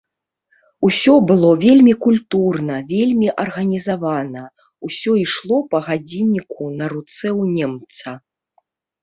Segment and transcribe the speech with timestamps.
[0.87, 4.43] Усё было вельмі культурна, вельмі арганізавана,
[4.89, 8.09] усё ішло па гадзінніку на руцэ ў немца.